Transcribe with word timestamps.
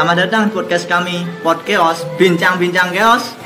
Selamat 0.00 0.16
datang 0.16 0.48
di 0.48 0.56
podcast 0.56 0.88
kami, 0.88 1.28
Podkeos, 1.44 2.08
Bincang-Bincang 2.16 2.88
Keos. 2.88 3.36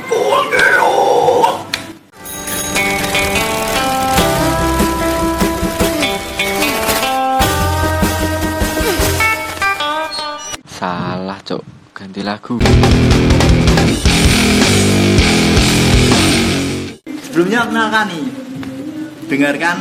Salah, 10.70 11.42
Cok. 11.42 11.90
Ganti 11.90 12.22
lagu. 12.22 12.62
Sebelumnya 17.26 17.66
kenalkan 17.66 18.14
nih, 18.14 18.26
dengarkan 19.26 19.76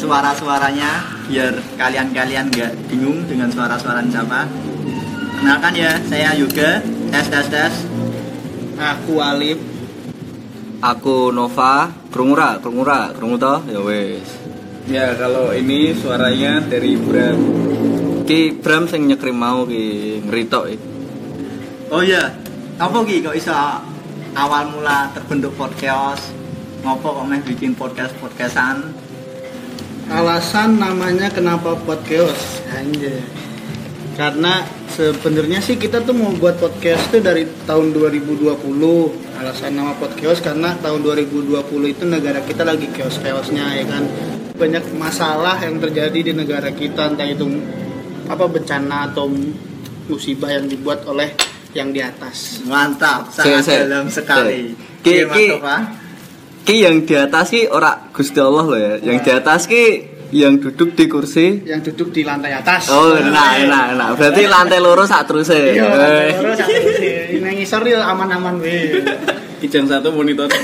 suara-suaranya 0.00 1.20
biar 1.28 1.60
kalian-kalian 1.76 2.48
nggak 2.48 2.88
bingung 2.88 3.20
dengan 3.28 3.52
suara-suara 3.52 4.00
siapa. 4.08 4.69
Kenalkan 5.40 5.72
ya, 5.72 5.96
saya 6.04 6.36
Yoga, 6.36 6.84
tes 6.84 7.26
tes 7.32 7.46
tes. 7.48 7.72
Aku 8.76 9.24
Alif. 9.24 9.56
Aku 10.84 11.32
Nova, 11.32 11.88
krungu 12.12 12.36
ra, 12.36 12.60
krungu? 12.60 13.40
Ya 13.40 13.80
wis. 13.80 14.28
Ya 14.84 15.16
kalau 15.16 15.56
ini 15.56 15.96
suaranya 15.96 16.60
dari 16.60 17.00
Bram. 17.00 17.40
Ki 18.28 18.52
Bram 18.60 18.84
sing 18.84 19.08
nyekrim 19.08 19.40
mau 19.40 19.64
ki 19.64 20.20
ngritok 20.28 20.64
iki. 20.76 20.88
Oh 21.88 22.04
iya, 22.04 22.36
apa 22.76 23.00
ki 23.08 23.24
kok 23.24 23.32
iso 23.32 23.56
awal 24.36 24.68
mula 24.68 25.08
terbentuk 25.16 25.56
podcast? 25.56 26.28
Ngopo 26.84 27.16
kok 27.16 27.24
meh 27.24 27.40
bikin 27.40 27.72
podcast 27.72 28.12
podcastan? 28.20 28.92
alasan 30.10 30.82
namanya 30.82 31.30
kenapa 31.30 31.78
podcast 31.86 32.66
anjay 32.74 33.22
karena 34.18 34.66
sebenarnya 35.00 35.64
sih 35.64 35.80
kita 35.80 36.04
tuh 36.04 36.12
mau 36.12 36.28
buat 36.36 36.60
podcast 36.60 37.08
tuh 37.08 37.24
dari 37.24 37.48
tahun 37.64 37.96
2020 37.96 38.52
alasan 39.40 39.72
nama 39.72 39.96
podcast 39.96 40.44
karena 40.44 40.76
tahun 40.84 41.00
2020 41.00 41.56
itu 41.88 42.04
negara 42.04 42.44
kita 42.44 42.68
lagi 42.68 42.84
chaos-chaosnya 42.92 43.80
ya 43.80 43.84
kan 43.88 44.04
banyak 44.60 44.84
masalah 45.00 45.56
yang 45.64 45.80
terjadi 45.80 46.20
di 46.20 46.32
negara 46.36 46.68
kita 46.68 47.16
entah 47.16 47.24
itu 47.24 47.48
apa 48.28 48.44
bencana 48.44 49.08
atau 49.08 49.32
musibah 50.04 50.52
yang 50.52 50.68
dibuat 50.68 51.08
oleh 51.08 51.32
yang 51.72 51.96
di 51.96 52.04
atas 52.04 52.60
Mantap, 52.68 53.32
sangat 53.32 53.62
sik. 53.62 53.78
dalam 53.86 54.10
sekali. 54.10 54.74
Ki- 55.00 55.22
ki-. 55.30 55.54
Ki 56.66 56.76
yang 56.82 57.06
di 57.06 57.14
atas 57.14 57.54
ki 57.54 57.70
ora 57.70 58.10
Gusti 58.10 58.42
Allah 58.42 58.66
loh 58.66 58.76
ya. 58.78 58.94
Yang 59.00 59.18
di 59.22 59.30
atas 59.30 59.60
ki 59.70 60.09
yang 60.30 60.58
duduk 60.58 60.94
di 60.94 61.04
kursi. 61.06 61.62
yang 61.66 61.82
duduk 61.82 62.10
di 62.10 62.22
lantai 62.22 62.54
atas 62.54 62.86
Oh, 62.88 63.12
enak, 63.12 63.66
enak, 63.66 63.84
enak. 63.94 64.08
Berarti 64.14 64.42
lantai 64.46 64.78
loro 64.78 65.02
sak 65.02 65.26
terus 65.26 65.50
iya 65.50 65.86
Eh. 65.86 66.30
terus 66.34 66.54
satu 66.54 66.90
sih 66.96 67.38
ini 67.38 67.48
ngisor 67.58 67.82
ya 67.84 68.06
aman-aman 68.06 68.58
weh 68.58 69.02
Kijang 69.60 69.84
satu 69.84 70.08
monitor. 70.10 70.48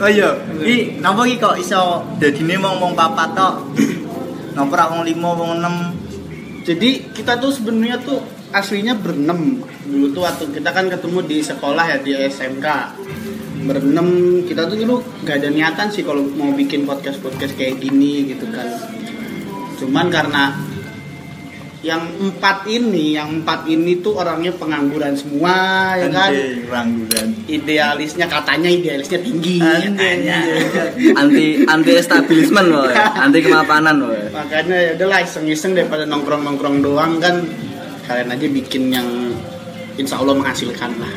Oh 0.00 0.08
iya, 0.08 0.32
ki 0.64 0.96
napa 1.04 1.28
ki 1.28 1.36
kok 1.36 1.60
iso 1.60 2.00
dadine 2.16 2.56
wong-wong 2.56 2.96
papat 2.96 3.36
tok? 3.36 3.54
Napa 4.56 4.72
ora 4.72 4.84
wong 4.88 5.02
5, 5.04 5.12
wong 5.20 5.52
6? 5.60 6.64
Jadi 6.64 7.12
kita 7.12 7.36
tuh 7.36 7.52
sebenarnya 7.52 8.00
tuh 8.00 8.24
aslinya 8.48 8.96
berenam 8.96 9.60
dulu 9.84 10.08
tuh 10.10 10.24
waktu 10.24 10.48
kita 10.56 10.72
kan 10.72 10.88
ketemu 10.88 11.18
di 11.22 11.38
sekolah 11.44 11.84
ya 11.84 11.96
di 12.00 12.16
SMK 12.16 12.64
berenam 13.66 14.08
kita 14.46 14.68
tuh 14.70 14.76
dulu 14.78 15.02
gak 15.26 15.42
ada 15.42 15.48
niatan 15.50 15.88
sih 15.90 16.06
kalau 16.06 16.22
mau 16.36 16.52
bikin 16.54 16.86
podcast 16.86 17.18
podcast 17.18 17.56
kayak 17.58 17.82
gini 17.82 18.30
gitu 18.30 18.46
kan 18.52 18.68
cuman 19.78 20.06
karena 20.10 20.44
yang 21.78 22.02
empat 22.18 22.66
ini 22.66 23.14
yang 23.14 23.38
empat 23.38 23.70
ini 23.70 24.02
tuh 24.02 24.18
orangnya 24.18 24.50
pengangguran 24.50 25.14
semua 25.14 25.94
ya 25.94 26.10
kan 26.10 26.34
Anjing, 26.34 26.66
ranggulan. 26.66 27.28
idealisnya 27.46 28.26
katanya 28.26 28.66
idealisnya 28.66 29.22
tinggi 29.22 29.62
Anjing, 29.62 29.94
katanya. 29.94 30.38
Anti 31.22 31.46
anti 31.70 31.92
establishment 31.94 32.66
loh 32.66 32.90
ya. 32.90 33.14
Anti 33.22 33.38
kemapanan 33.46 33.94
loh 34.02 34.10
ya. 34.10 34.26
makanya 34.34 34.74
ya 34.74 34.90
udahlah 34.98 35.22
iseng-iseng 35.22 35.78
daripada 35.78 36.02
nongkrong-nongkrong 36.10 36.82
doang 36.82 37.22
kan 37.22 37.46
kalian 38.10 38.34
aja 38.34 38.46
bikin 38.50 38.90
yang 38.90 39.06
insya 39.94 40.18
Allah 40.18 40.34
menghasilkan 40.34 40.98
lah 40.98 41.14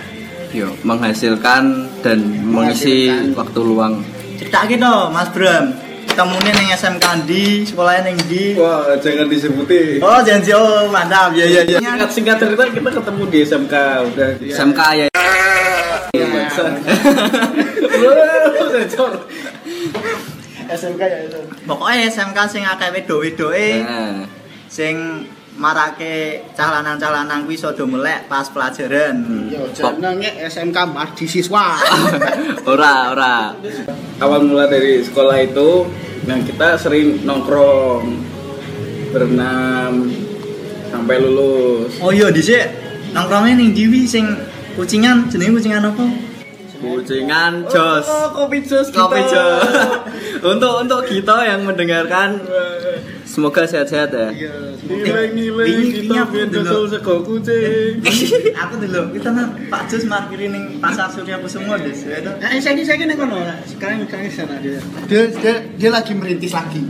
Yo, 0.52 0.68
menghasilkan 0.84 1.88
dan 2.04 2.20
mengisi 2.44 3.08
Menghasilkan. 3.08 3.40
waktu 3.40 3.60
luang. 3.64 3.94
Cerita 4.36 4.68
gitu, 4.68 4.94
Mas 5.16 5.32
Bram. 5.32 5.66
Ketemunya 6.12 6.52
ning 6.52 6.70
SMK 6.76 7.06
di, 7.24 7.64
sekolahnya 7.64 8.12
ning 8.12 8.20
di. 8.28 8.60
Wah 8.60 9.00
jangan 9.00 9.32
disebutin. 9.32 10.04
Oh, 10.04 10.20
janji 10.20 10.52
oh, 10.52 10.92
mantap. 10.92 11.32
Ya 11.32 11.48
ya 11.48 11.64
ya. 11.64 11.80
Singkat 11.80 12.10
singkat 12.12 12.36
cerita 12.36 12.68
kita 12.68 12.90
ketemu 13.00 13.24
di 13.32 13.40
SMK 13.48 13.74
udah. 14.12 14.30
SMK 14.44 14.80
ya. 15.00 15.08
Wah, 16.12 16.48
sensor. 18.68 19.12
SMK 20.72 21.02
ya 21.04 21.20
itu 21.28 21.40
Pokoknya 21.68 22.08
SMK 22.08 22.38
sing 22.48 22.64
akeh 22.64 22.90
wedo-wedoke 22.96 23.84
Nah, 23.84 24.24
sing 24.72 24.96
marake 25.62 26.42
calanan-calanan 26.58 27.46
kuwi 27.46 27.54
iso 27.54 27.70
do 27.78 27.86
melek 27.86 28.26
pas 28.26 28.50
pelajaran. 28.50 29.22
yo 29.46 29.70
jenenge 29.70 30.42
SMK 30.50 30.78
mahasiswa 30.90 31.66
ora, 32.74 33.14
ora. 33.14 33.36
Awal 34.18 34.42
mula 34.50 34.66
dari 34.66 35.06
sekolah 35.06 35.38
itu, 35.38 35.86
nah 36.26 36.42
kita 36.42 36.82
sering 36.82 37.22
nongkrong 37.22 38.10
berenam 39.14 40.10
sampai 40.90 41.16
lulus. 41.22 42.02
Oh 42.02 42.10
iya 42.10 42.34
dhisik 42.34 42.66
nongkrongnya 43.14 43.62
ning 43.62 43.78
Diwi 43.78 44.10
sing 44.10 44.26
kucingan 44.74 45.30
jenenge 45.30 45.62
kucingan 45.62 45.94
apa? 45.94 46.06
Kucingan 46.82 47.70
jos. 47.70 48.10
Oh, 48.10 48.34
kopi 48.34 48.66
jos 48.66 48.90
Kopi 48.90 49.22
jos. 49.30 49.70
untuk 50.52 50.82
untuk 50.82 51.06
kita 51.06 51.46
yang 51.46 51.62
mendengarkan 51.62 52.42
semoga 53.22 53.70
sehat-sehat 53.70 54.10
ya. 54.10 54.30
Nilai-nilai 54.34 54.71
Wingi- 54.92 56.06
kita 56.06 56.28
biar 56.28 56.48
kesel 56.52 56.84
sego 56.92 57.16
kucing. 57.24 58.04
aku 58.62 58.74
dulu 58.84 59.02
kita 59.16 59.30
nang 59.32 59.50
Pak 59.72 59.82
Jus 59.88 60.04
markiri 60.06 60.52
ning 60.52 60.78
pasar 60.84 61.08
Surya 61.08 61.40
Kusumo 61.40 61.78
Des. 61.80 62.04
Ya 62.04 62.20
nah 62.24 62.52
saya 62.60 62.82
saya 62.84 63.00
ini 63.00 63.16
kono 63.16 63.40
sekarang 63.66 64.04
sekarang 64.06 64.28
sana 64.32 64.56
dia 64.60 64.80
dia 65.08 65.22
dia, 65.32 65.54
dia 65.80 65.90
lagi 65.90 66.12
merintis 66.18 66.52
lagi 66.52 66.84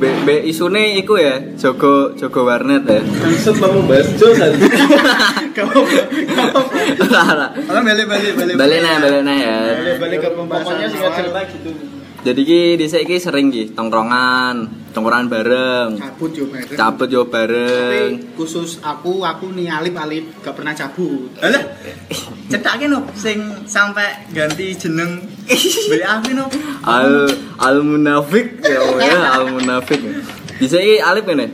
B, 0.00 0.02
B 0.24 0.28
isune 0.48 0.96
iku 0.96 1.20
ya, 1.20 1.36
jogo 1.60 2.16
jogo 2.16 2.48
warnet 2.48 2.88
ya. 2.88 3.04
Maksud 3.04 3.60
mau 3.60 3.84
bahas 3.84 4.08
jos 4.16 4.40
aja. 4.40 4.56
kamu 5.56 5.80
kamu. 5.84 6.60
Oh, 7.68 7.82
balik 7.84 8.06
balik 8.08 8.32
balik. 8.32 8.54
Balik 8.56 8.78
nah, 8.80 8.96
balik 8.96 9.20
nah 9.20 9.36
ya. 9.36 9.56
balik 9.76 9.96
balik 10.00 10.18
ke 10.24 10.28
pembahasan 10.32 10.64
Pokoknya 10.64 10.86
singkat 10.88 11.12
cerita 11.12 11.40
gitu. 11.52 11.70
Jadi 12.20 12.40
ki 12.44 12.60
dhisik 12.80 13.02
ki 13.04 13.16
sering 13.20 13.52
ki 13.52 13.76
tongkrongan, 13.76 14.68
tongkrongan 14.90 15.30
bareng. 15.30 15.88
cabut 15.98 16.30
yo 16.34 16.44
bareng 16.50 16.76
Cabut 16.76 17.08
yo 17.08 17.22
tapi 17.26 17.32
bareng. 17.32 18.10
khusus 18.34 18.82
aku 18.82 19.22
aku 19.22 19.54
nih 19.54 19.70
alip 19.70 19.94
alip 19.94 20.24
gak 20.42 20.54
pernah 20.58 20.74
cabut 20.74 21.30
Alah. 21.38 21.62
Cetake 22.50 22.90
no 22.90 23.06
sing 23.14 23.38
sampai 23.64 24.26
ganti 24.34 24.74
jeneng 24.74 25.22
beli 25.90 26.02
aku 26.02 26.34
no. 26.34 26.50
Al 26.82 27.30
al 27.62 27.76
munafik 27.86 28.58
ya 28.62 28.82
ya 28.98 29.38
al 29.38 29.54
munafik. 29.54 30.02
Ki 30.58 30.98
alif 30.98 31.24
ngene. 31.26 31.46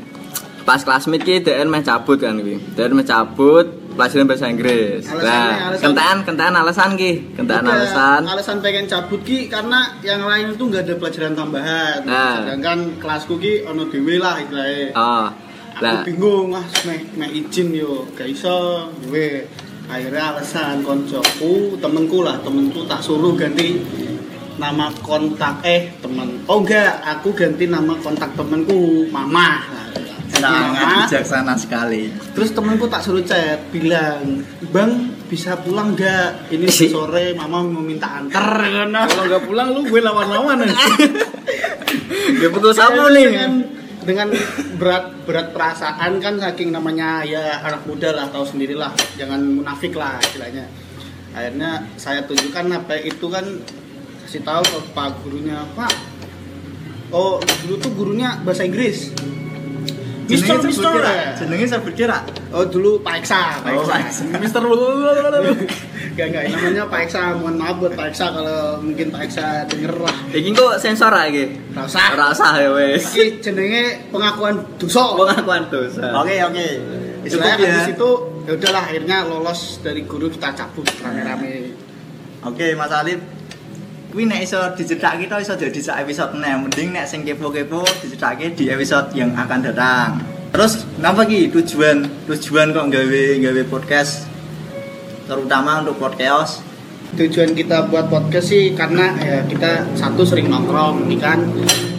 Pas 0.65 0.81
kelasmate 0.83 1.23
ki 1.23 1.45
DN 1.45 1.69
meh 1.69 1.85
cabut 1.85 2.17
kan 2.17 2.41
kuwi. 2.41 2.57
DN 2.75 2.97
meh 2.97 3.05
cabut 3.05 3.69
pelajaran 3.97 4.27
bahasa 4.27 4.47
Inggris. 4.47 5.03
Alasannya, 5.03 5.25
Nah, 5.25 5.51
alasan- 5.67 5.83
kentaan 5.83 6.17
kentaan 6.23 6.55
alasan 6.55 6.91
ki, 6.95 7.13
kentaan 7.33 7.65
alasan. 7.65 8.21
alasan 8.23 8.57
pengen 8.61 8.85
cabut 8.85 9.21
ki 9.21 9.39
karena 9.47 9.81
yang 10.01 10.23
lain 10.23 10.53
itu 10.53 10.63
nggak 10.63 10.85
ada 10.85 10.95
pelajaran 10.95 11.33
tambahan 11.33 11.97
Nah. 12.05 12.45
sedangkan 12.45 12.79
kelasku 12.97 13.35
ki 13.37 13.65
ono 13.65 13.83
dewe 13.87 14.17
lah 14.17 14.37
istilahnya 14.39 14.93
Oh. 14.93 15.27
aku 15.75 15.97
bingung 16.07 16.53
ah 16.53 16.65
meh 16.85 17.01
meh 17.15 17.31
izin 17.35 17.69
yo 17.71 18.09
gak 18.13 18.25
iso 18.27 18.57
dewe 18.99 19.45
akhirnya 19.87 20.33
alasan 20.33 20.81
koncoku 20.81 21.53
temenku 21.77 22.21
lah 22.21 22.41
temenku 22.41 22.85
tak 22.85 22.99
suruh 22.99 23.33
ganti 23.33 23.81
nama 24.57 24.89
kontak 24.99 25.61
eh 25.63 25.93
temen 25.99 26.41
oh 26.45 26.59
enggak 26.59 27.05
aku 27.07 27.29
ganti 27.31 27.65
nama 27.67 27.93
kontak 27.95 28.33
temenku 28.33 29.05
mama 29.07 29.61
Sangat 30.37 30.85
Mama. 30.85 30.99
bijaksana 31.09 31.55
sekali. 31.57 32.13
Terus 32.37 32.51
temenku 32.53 32.87
tak 32.87 33.01
suruh 33.01 33.25
chat 33.25 33.59
bilang, 33.73 34.45
"Bang, 34.69 35.17
bisa 35.27 35.57
pulang 35.59 35.97
nggak? 35.97 36.53
Ini 36.53 36.67
sore 36.95 37.33
mama 37.33 37.65
mau 37.65 37.81
minta 37.81 38.21
antar." 38.21 38.61
Kalau 39.09 39.25
nggak 39.27 39.45
pulang 39.45 39.73
lu 39.73 39.81
gue 39.89 40.01
lawan-lawan. 40.01 40.67
Gak 42.37 42.51
pukul 42.53 42.73
sapu 42.73 43.09
Dengan- 43.09 43.15
nih. 43.17 43.29
Dengan 44.07 44.29
berat 44.79 45.27
berat 45.27 45.51
perasaan 45.51 46.23
kan 46.23 46.39
saking 46.39 46.71
namanya 46.71 47.27
ya 47.27 47.59
anak 47.59 47.83
muda 47.91 48.15
lah 48.15 48.31
tahu 48.31 48.47
sendirilah, 48.47 48.95
jangan 49.19 49.43
munafik 49.43 49.99
lah 49.99 50.15
istilahnya. 50.23 50.63
Akhirnya 51.35 51.83
saya 51.99 52.23
tunjukkan 52.23 52.71
apa 52.71 53.03
itu 53.03 53.27
kan 53.27 53.43
kasih 54.23 54.47
tahu 54.47 54.63
ke 54.63 54.79
Pak 54.95 55.27
gurunya, 55.27 55.59
"Pak, 55.75 55.91
oh 57.11 57.43
dulu 57.67 57.75
tuh 57.83 57.91
gurunya 57.99 58.39
bahasa 58.47 58.63
Inggris." 58.63 59.11
Mister, 60.27 60.57
Mister. 60.59 60.91
kira. 60.91 61.13
Jenenge 61.39 61.67
sebut 61.71 61.95
kira. 61.95 62.19
Oh 62.51 62.67
dulu 62.67 62.99
Pak 63.01 63.23
Eksa, 63.23 63.63
Pak 63.63 63.71
Oh, 63.75 63.87
Eksa. 63.87 64.25
Mister 64.43 64.63
Gak 66.17 66.33
gak 66.33 66.43
namanya 66.49 66.85
Pak 66.89 67.01
Eksa. 67.07 67.37
Mohon 67.37 67.55
maaf 67.61 67.77
buat 67.79 67.93
Pak 67.95 68.07
Eksa 68.11 68.33
kalau 68.33 68.81
mungkin 68.83 69.13
Pak 69.13 69.23
Eksa 69.29 69.69
denger 69.69 69.95
lah. 70.01 70.17
Iki 70.33 70.51
kok 70.57 70.75
sensor 70.83 71.13
ae 71.13 71.29
iki. 71.31 71.45
Rasa. 71.77 72.17
Ora 72.17 72.27
usah 72.33 72.53
ya 72.57 72.71
wis. 72.73 73.05
Iki 73.13 73.25
jenenge 73.45 74.11
pengakuan 74.11 74.65
dosa. 74.81 75.13
Pengakuan 75.15 75.63
dosa. 75.69 76.11
Oke, 76.25 76.35
oke. 76.43 76.67
Istilahnya 77.27 77.55
ya. 77.59 77.69
habis 77.83 77.95
itu 77.95 78.11
ya 78.47 78.53
udahlah 78.55 78.83
akhirnya 78.87 79.17
lolos 79.27 79.83
dari 79.83 80.03
guru 80.09 80.31
kita 80.33 80.55
cabut 80.57 80.87
rame-rame. 81.03 81.75
Oke, 82.47 82.73
Mas 82.79 82.95
Alif. 82.95 83.36
Kuwi 84.17 84.33
nek 84.33 84.49
iso 84.49 84.57
dicetak 84.73 85.21
kita 85.21 85.45
iso 85.45 85.53
jadi 85.61 85.77
sak 85.77 86.09
episode 86.09 86.41
nek 86.41 86.65
mending 86.65 86.89
nek 86.89 87.05
sing 87.05 87.21
kepo-kepo 87.21 87.85
dicetake 88.01 88.57
di 88.57 88.73
episode 88.73 89.13
yang 89.13 89.29
akan 89.37 89.61
datang. 89.61 90.25
Terus 90.57 90.89
kenapa 90.97 91.29
ki 91.29 91.53
tujuan 91.53 92.25
tujuan 92.25 92.73
kok 92.73 92.89
gawe 92.97 93.25
gawe 93.45 93.63
podcast 93.69 94.25
terutama 95.29 95.85
untuk 95.85 96.01
podcast 96.01 96.65
Tujuan 97.13 97.53
kita 97.53 97.93
buat 97.93 98.09
podcast 98.09 98.57
sih 98.57 98.73
karena 98.73 99.13
ya 99.21 99.45
kita 99.45 99.85
satu 99.93 100.25
sering 100.25 100.49
nongkrong 100.49 101.13
nih 101.13 101.21
kan, 101.21 101.45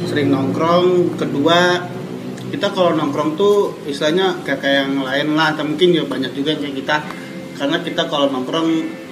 sering 0.09 0.33
nongkrong. 0.33 1.21
Kedua 1.21 1.85
kita 2.49 2.73
kalau 2.73 2.97
nongkrong 2.97 3.37
tuh 3.37 3.77
istilahnya 3.85 4.41
kayak 4.41 4.89
yang 4.89 5.05
lain 5.05 5.37
lah, 5.37 5.53
atau 5.53 5.69
mungkin 5.69 5.93
ya 5.93 6.01
banyak 6.01 6.33
juga 6.33 6.57
yang 6.57 6.65
kayak 6.65 6.77
kita. 6.81 6.97
Karena 7.61 7.77
kita 7.85 8.09
kalau 8.09 8.33
nongkrong 8.33 9.05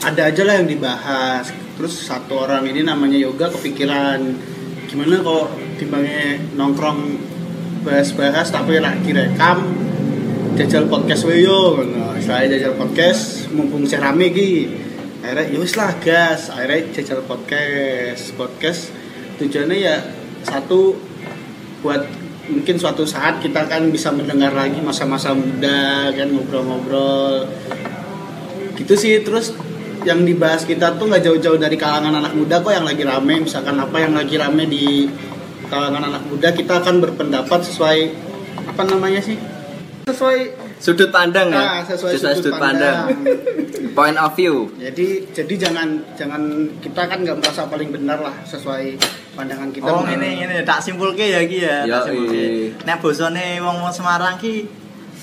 ada 0.00 0.32
aja 0.32 0.42
lah 0.48 0.54
yang 0.60 0.68
dibahas. 0.68 1.52
Terus 1.76 1.94
satu 2.08 2.44
orang 2.44 2.64
ini 2.68 2.84
namanya 2.84 3.16
Yoga 3.20 3.52
kepikiran 3.52 4.20
gimana 4.88 5.22
kalau 5.22 5.46
timbangnya 5.78 6.40
nongkrong 6.58 7.14
bahas-bahas 7.86 8.50
tapi 8.50 8.82
lagi 8.82 9.14
rekam 9.14 9.76
jajal 10.56 10.88
podcast 10.88 11.24
we 11.28 11.44
yo. 11.44 11.80
Istilahnya 12.16 12.56
jajal 12.56 12.74
podcast 12.76 13.48
mumpung 13.52 13.84
saya 13.84 14.12
rame 14.12 14.32
iki. 14.32 14.68
Akhirnya 15.20 15.52
ya 15.52 15.60
lah 15.76 15.92
gas, 16.00 16.48
akhirnya 16.48 16.80
jajal 16.96 17.20
podcast. 17.28 18.32
Podcast 18.36 18.80
tujuannya 19.36 19.76
ya 19.76 19.96
satu 20.44 20.96
buat 21.80 22.04
mungkin 22.48 22.76
suatu 22.76 23.04
saat 23.04 23.40
kita 23.40 23.68
kan 23.68 23.88
bisa 23.88 24.12
mendengar 24.12 24.52
lagi 24.52 24.80
masa-masa 24.80 25.32
muda 25.32 26.12
kan 26.12 26.28
ngobrol-ngobrol 26.28 27.46
gitu 28.76 28.96
sih 28.96 29.22
terus 29.22 29.54
yang 30.04 30.24
dibahas 30.24 30.64
kita 30.64 30.96
tuh 30.96 31.08
nggak 31.08 31.22
jauh-jauh 31.24 31.58
dari 31.60 31.76
kalangan 31.76 32.24
anak 32.24 32.32
muda 32.32 32.64
kok 32.64 32.72
yang 32.72 32.86
lagi 32.88 33.04
rame 33.04 33.44
misalkan 33.44 33.76
apa 33.76 33.96
yang 34.00 34.16
lagi 34.16 34.34
rame 34.40 34.64
di 34.64 35.08
kalangan 35.68 36.02
anak 36.08 36.22
muda 36.26 36.48
kita 36.56 36.80
akan 36.80 37.04
berpendapat 37.04 37.60
sesuai 37.68 37.98
apa 38.70 38.82
namanya 38.88 39.20
sih 39.20 39.36
sesuai 40.08 40.70
Sudut 40.80 41.12
pandang 41.12 41.52
ya. 41.52 41.60
ah, 41.60 41.80
sesuai 41.84 42.16
sudut, 42.16 42.56
pandang. 42.56 43.12
Point 43.92 44.16
of 44.16 44.32
view. 44.32 44.72
jadi 44.80 45.28
jadi 45.28 45.68
jangan 45.68 46.00
jangan 46.16 46.40
kita 46.80 47.04
kan 47.04 47.20
nggak 47.20 47.36
merasa 47.36 47.68
paling 47.68 47.92
benar 47.92 48.16
lah 48.16 48.32
sesuai 48.48 48.96
pandangan 49.36 49.68
kita 49.68 49.84
Oh 49.84 50.00
ngene 50.08 50.40
ngene 50.40 50.64
tak 50.64 50.80
simpulke 50.80 51.28
ya 51.28 51.44
iki 51.44 51.68
ya. 51.68 51.84
Tak 51.84 52.08
simpulke. 52.08 52.72
Nek 52.88 52.96
bosone 52.96 53.60
wong-wong 53.60 53.92
Semarang 53.92 54.40
ki 54.40 54.79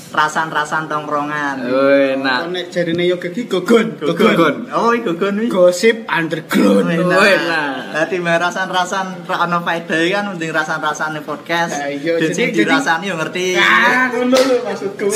rasan-rasan 0.08 0.88
tongkrongan. 0.88 1.68
Woi, 1.68 2.16
nah 2.20 2.48
nah. 2.48 2.52
nek 2.52 2.72
jarine 2.72 3.04
yo 3.04 3.20
gigi 3.20 3.46
gogon 3.46 4.00
Gogon. 4.00 4.72
Oh, 4.72 4.96
iki 4.96 5.04
gogon 5.04 5.36
wi. 5.44 5.48
gosip 5.52 6.08
underground 6.08 6.88
Enak. 6.88 7.20
Wih, 7.20 7.38
nah. 7.48 7.92
Dadi 7.92 8.16
mbak 8.24 8.40
rasan-rasan 8.40 9.28
ra 9.28 9.44
ono 9.44 9.60
faedah 9.62 10.00
kan 10.12 10.24
mending 10.32 10.52
rasan-rasane 10.56 11.20
podcast. 11.22 11.76
Nah, 11.76 11.92
iya, 11.92 12.16
jadi- 12.20 12.56
dirasani 12.56 13.12
yo 13.12 13.16
ngerti. 13.20 13.60
ah 13.60 14.08
ngono 14.12 14.38
lho 14.38 14.56
maksudku 14.64 15.08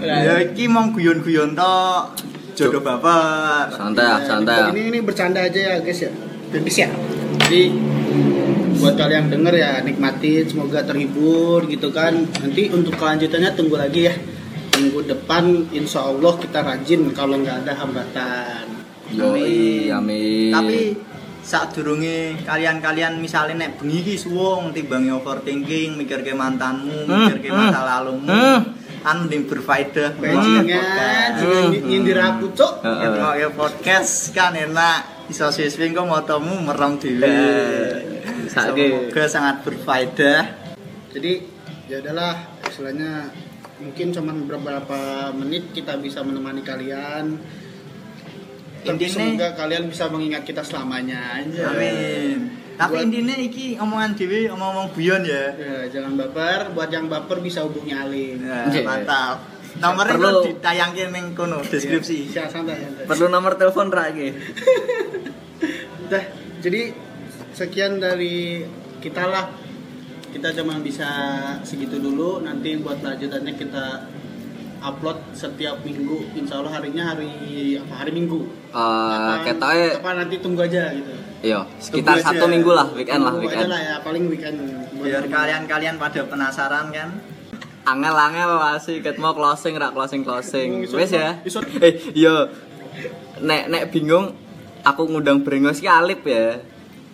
Ya 0.00 0.40
iki 0.40 0.64
mong 0.68 0.96
guyon-guyon 0.96 1.52
tok. 1.52 2.16
Jodoh 2.56 2.80
bapak. 2.84 3.72
Santai 3.72 4.04
ya, 4.04 4.16
santai 4.24 4.56
ya. 4.56 4.64
Ini 4.72 4.82
ini 4.92 4.98
bercanda 5.00 5.40
aja 5.40 5.60
ya 5.60 5.74
guys 5.80 6.00
ya. 6.04 6.10
Guys 6.52 6.76
ya. 6.76 6.88
Jadi 7.46 7.62
buat 8.80 8.96
kalian 8.96 9.16
yang 9.20 9.28
denger 9.30 9.54
ya 9.54 9.70
nikmatin 9.80 10.44
semoga 10.48 10.80
terhibur 10.82 11.68
gitu 11.68 11.92
kan. 11.92 12.24
Nanti 12.40 12.72
untuk 12.72 12.96
kelanjutannya 12.96 13.50
tunggu 13.52 13.76
lagi 13.76 14.08
ya. 14.08 14.14
Minggu 14.74 15.04
depan 15.04 15.44
insya 15.70 16.08
Allah 16.08 16.32
kita 16.34 16.64
rajin 16.64 17.12
kalau 17.12 17.36
nggak 17.36 17.68
ada 17.68 17.72
hambatan. 17.76 18.64
Yoi, 19.12 19.90
amin. 19.90 20.54
Tapi 20.54 20.80
saat 21.40 21.74
durunge 21.74 22.38
kalian-kalian 22.46 23.18
misalnya 23.18 23.66
nek 23.66 23.76
bengi 23.76 24.00
iki 24.00 24.14
suwung 24.14 24.70
timbangi 24.70 25.10
overthinking, 25.10 25.98
mikirke 25.98 26.32
mantanmu, 26.32 27.04
Hmm, 27.04 27.26
mikirke 27.26 27.48
hmm, 27.50 27.58
masa 27.58 27.80
lalumu. 27.82 28.24
hmm. 28.30 28.58
Kan 29.00 29.16
mending 29.24 29.48
berfaedah. 29.48 30.14
Bajingan, 30.16 31.30
Hmm. 31.36 31.72
hmm. 31.74 31.84
nyindir 31.84 32.20
aku 32.20 32.52
cok. 32.54 32.84
Ngrungokne 32.84 33.48
podcast 33.52 34.30
kan 34.30 34.54
enak. 34.54 35.26
Iso 35.26 35.46
siswi 35.48 35.90
kok 35.90 36.06
motomu 36.06 36.58
merong 36.62 36.98
dhewe. 36.98 37.30
Semoga 38.50 39.24
sangat 39.26 39.56
berfaedah. 39.62 40.42
Jadi 41.10 41.32
ya 41.86 42.02
adalah 42.02 42.34
istilahnya 42.62 43.30
mungkin 43.78 44.10
cuma 44.10 44.34
beberapa 44.34 45.00
menit 45.32 45.70
kita 45.70 45.94
bisa 45.96 46.26
menemani 46.26 46.60
kalian. 46.60 47.38
Tapi 48.80 49.04
semoga 49.06 49.54
kalian 49.54 49.86
bisa 49.86 50.08
mengingat 50.08 50.42
kita 50.42 50.64
selamanya 50.64 51.38
aja. 51.38 51.70
Amin. 51.70 52.58
Tapi 52.74 52.96
Buat- 52.96 53.04
intinya 53.06 53.36
iki 53.36 53.76
omongan 53.76 54.16
dhewe 54.16 54.48
omong-omong 54.48 54.88
guyon 54.96 55.20
ya. 55.22 55.52
Ya, 55.52 55.76
jangan 55.90 56.16
baper. 56.16 56.72
Buat 56.72 56.88
yang 56.88 57.06
baper 57.06 57.44
bisa 57.44 57.60
hubungi 57.60 57.92
Alim. 57.92 58.40
Ya, 58.40 58.64
Iya. 58.66 58.82
mantap. 58.82 59.36
Nomornya 59.76 60.16
Perlu- 60.16 60.44
ditayangke 60.48 61.04
ning 61.12 61.36
kono 61.36 61.60
deskripsi. 61.62 62.32
Ya, 62.32 62.48
santai, 62.48 62.80
santai. 62.80 63.04
Perlu 63.04 63.28
nomor 63.28 63.54
telepon 63.54 63.92
ra 63.92 64.08
iki? 64.08 64.32
Udah, 66.08 66.24
jadi 66.58 66.90
sekian 67.54 67.98
dari 67.98 68.64
kita 69.00 69.26
lah. 69.26 69.46
Kita 70.30 70.54
cuma 70.54 70.78
bisa 70.78 71.08
segitu 71.66 71.98
dulu. 71.98 72.42
Nanti 72.46 72.78
buat 72.78 73.02
lanjutannya 73.02 73.54
kita 73.58 73.86
upload 74.80 75.18
setiap 75.36 75.82
minggu. 75.84 76.32
Insya 76.38 76.62
Allah 76.62 76.80
harinya 76.80 77.12
hari 77.12 77.30
apa? 77.76 77.94
Hari 78.00 78.12
Minggu. 78.16 78.40
Eh, 78.70 78.76
apa, 78.76 79.44
ketoke 79.44 79.86
apa 80.00 80.10
nanti 80.16 80.34
tunggu 80.40 80.62
aja 80.64 80.94
gitu. 80.94 81.12
iya, 81.40 81.64
sekitar 81.80 82.20
Tunggu 82.20 82.28
aja. 82.28 82.36
satu 82.36 82.44
minggu 82.52 82.70
lah, 82.72 82.86
weekend 82.92 83.20
lah, 83.24 83.32
weekend. 83.36 83.64
aja 83.64 83.68
lah 83.72 83.80
ya, 83.80 83.94
paling 84.04 84.24
weekend. 84.28 84.56
Biar 85.00 85.24
teman. 85.24 85.32
kalian-kalian 85.36 85.94
pada 85.96 86.20
penasaran 86.28 86.86
kan. 86.92 87.08
Angel-angel 87.80 88.50
masih 88.60 88.96
ket 89.00 89.16
mau 89.16 89.32
closing 89.32 89.74
ra 89.76 89.88
closing 89.90 90.20
closing. 90.20 90.84
Wes 90.92 91.12
ya. 91.12 91.40
Eh, 91.80 91.94
iya. 92.12 92.48
Nek 93.40 93.72
nek 93.72 93.82
bingung 93.88 94.36
aku 94.84 95.08
ngundang 95.08 95.40
Brengos 95.44 95.80
ki 95.80 95.88
Alip 95.88 96.24
ya. 96.28 96.60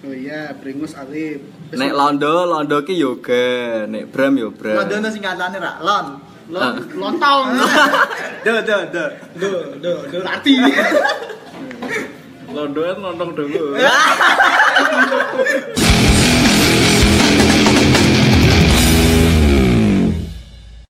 Oh 0.06 0.14
iya, 0.14 0.54
Bringus 0.54 0.94
Alif. 0.94 1.42
Nek 1.74 1.90
Londo, 1.90 2.46
Londo 2.46 2.78
ki 2.86 2.94
yoga, 2.94 3.90
nek 3.90 4.06
Bram 4.14 4.38
yo 4.38 4.54
Bram. 4.54 4.86
Londo 4.86 5.10
singkatane 5.10 5.58
ra, 5.58 5.82
lon. 5.82 6.22
Lon, 6.46 6.78
lontong. 6.94 7.58
Duh, 8.46 8.62
duh, 8.62 8.86
duh. 8.86 9.10
Duh, 9.34 9.74
duh, 9.82 9.98
duh, 10.06 10.22
arti. 10.22 10.62
Londoan 12.54 13.02
lontong 13.02 13.34
dulu. 13.34 13.74